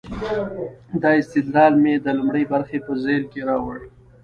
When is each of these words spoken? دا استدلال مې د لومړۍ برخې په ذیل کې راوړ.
دا 1.01 1.11
استدلال 1.21 1.73
مې 1.83 1.93
د 1.99 2.07
لومړۍ 2.17 2.43
برخې 2.53 2.77
په 2.85 2.91
ذیل 3.03 3.23
کې 3.31 3.39
راوړ. 3.49 3.77